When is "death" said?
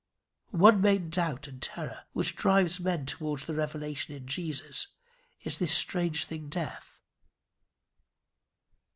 6.49-6.99